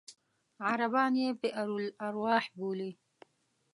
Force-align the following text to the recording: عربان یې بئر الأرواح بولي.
عربان 0.67 1.13
یې 1.21 1.27
بئر 1.41 1.69
الأرواح 1.79 2.45
بولي. 2.57 2.91